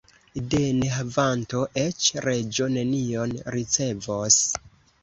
De 0.53 0.61
nehavanto 0.77 1.61
eĉ 1.83 2.09
reĝo 2.27 2.71
nenion 2.79 3.39
ricevos. 3.59 4.43